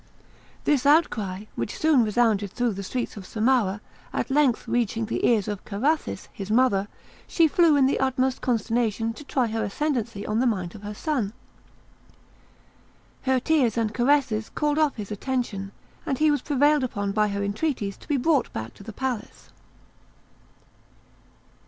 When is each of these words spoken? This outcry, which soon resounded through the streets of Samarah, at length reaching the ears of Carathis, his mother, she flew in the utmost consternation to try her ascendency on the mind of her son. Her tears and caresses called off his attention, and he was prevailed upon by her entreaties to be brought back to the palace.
This 0.63 0.83
outcry, 0.87 1.43
which 1.55 1.77
soon 1.77 2.03
resounded 2.03 2.49
through 2.51 2.73
the 2.73 2.81
streets 2.81 3.17
of 3.17 3.23
Samarah, 3.27 3.81
at 4.11 4.31
length 4.31 4.67
reaching 4.67 5.05
the 5.05 5.23
ears 5.27 5.47
of 5.47 5.63
Carathis, 5.63 6.27
his 6.33 6.49
mother, 6.49 6.87
she 7.27 7.47
flew 7.47 7.75
in 7.75 7.85
the 7.85 7.99
utmost 7.99 8.41
consternation 8.41 9.13
to 9.13 9.23
try 9.23 9.45
her 9.45 9.63
ascendency 9.63 10.25
on 10.25 10.39
the 10.39 10.47
mind 10.47 10.73
of 10.73 10.81
her 10.81 10.95
son. 10.95 11.33
Her 13.25 13.39
tears 13.39 13.77
and 13.77 13.93
caresses 13.93 14.49
called 14.49 14.79
off 14.79 14.95
his 14.95 15.11
attention, 15.11 15.71
and 16.03 16.17
he 16.17 16.31
was 16.31 16.41
prevailed 16.41 16.83
upon 16.83 17.11
by 17.11 17.27
her 17.27 17.43
entreaties 17.43 17.95
to 17.97 18.07
be 18.07 18.17
brought 18.17 18.51
back 18.53 18.73
to 18.73 18.83
the 18.83 18.93
palace. 18.93 19.49